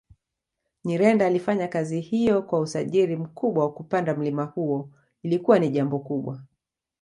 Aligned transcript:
Nyirenda 0.85 1.25
alifanya 1.25 1.67
kazi 1.67 1.99
hiyo 2.01 2.41
kwa 2.41 2.59
ujasiri 2.59 3.15
mkubwa 3.15 3.73
kupanda 3.73 4.15
mlima 4.15 4.43
huo 4.43 4.89
ilikuwa 5.23 5.59
ni 5.59 5.69
jambo 5.69 5.99
kubwa 5.99 6.41